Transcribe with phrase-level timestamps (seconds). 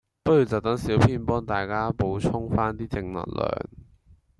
[0.23, 3.49] 不如就等小編幫大家補充返啲正能量